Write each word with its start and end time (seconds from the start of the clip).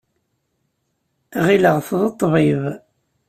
Ɣileɣ-t 1.45 1.89
d 2.01 2.03
ṭṭbib. 2.13 2.63